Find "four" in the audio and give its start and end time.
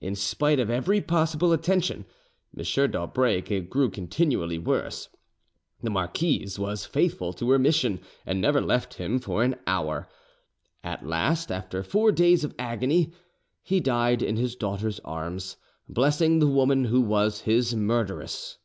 11.82-12.12